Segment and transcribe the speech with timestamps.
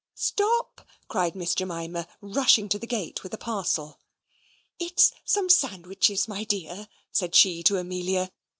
[0.15, 3.99] "Stop!" cried Miss Jemima, rushing to the gate with a parcel.
[4.79, 8.31] "It's some sandwiches, my dear," said she to Amelia.